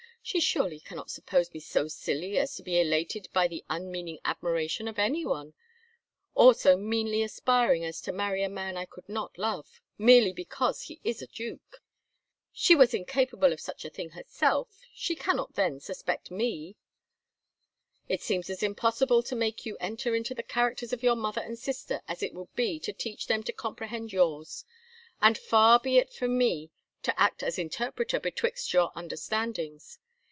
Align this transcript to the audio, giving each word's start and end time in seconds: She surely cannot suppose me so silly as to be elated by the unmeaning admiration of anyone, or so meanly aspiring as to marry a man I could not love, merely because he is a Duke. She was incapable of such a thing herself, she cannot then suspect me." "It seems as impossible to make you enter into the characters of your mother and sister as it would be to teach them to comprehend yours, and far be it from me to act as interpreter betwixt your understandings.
She 0.23 0.39
surely 0.39 0.79
cannot 0.79 1.09
suppose 1.09 1.51
me 1.51 1.59
so 1.59 1.87
silly 1.87 2.37
as 2.37 2.53
to 2.55 2.61
be 2.61 2.79
elated 2.79 3.27
by 3.33 3.47
the 3.47 3.65
unmeaning 3.71 4.19
admiration 4.23 4.87
of 4.87 4.99
anyone, 4.99 5.55
or 6.35 6.53
so 6.53 6.77
meanly 6.77 7.23
aspiring 7.23 7.83
as 7.83 7.99
to 8.01 8.11
marry 8.11 8.43
a 8.43 8.47
man 8.47 8.77
I 8.77 8.85
could 8.85 9.09
not 9.09 9.35
love, 9.39 9.81
merely 9.97 10.31
because 10.31 10.83
he 10.83 11.01
is 11.03 11.23
a 11.23 11.27
Duke. 11.27 11.81
She 12.53 12.75
was 12.75 12.93
incapable 12.93 13.51
of 13.51 13.59
such 13.59 13.83
a 13.83 13.89
thing 13.89 14.11
herself, 14.11 14.81
she 14.93 15.15
cannot 15.15 15.55
then 15.55 15.79
suspect 15.79 16.29
me." 16.29 16.75
"It 18.07 18.21
seems 18.21 18.47
as 18.51 18.61
impossible 18.61 19.23
to 19.23 19.35
make 19.35 19.65
you 19.65 19.75
enter 19.79 20.13
into 20.15 20.35
the 20.35 20.43
characters 20.43 20.93
of 20.93 21.01
your 21.01 21.15
mother 21.15 21.41
and 21.41 21.57
sister 21.57 22.03
as 22.07 22.21
it 22.21 22.35
would 22.35 22.53
be 22.55 22.79
to 22.81 22.93
teach 22.93 23.25
them 23.25 23.41
to 23.41 23.51
comprehend 23.51 24.13
yours, 24.13 24.65
and 25.19 25.35
far 25.35 25.79
be 25.79 25.97
it 25.97 26.13
from 26.13 26.37
me 26.37 26.69
to 27.01 27.19
act 27.19 27.41
as 27.41 27.57
interpreter 27.57 28.19
betwixt 28.19 28.71
your 28.71 28.91
understandings. 28.95 29.97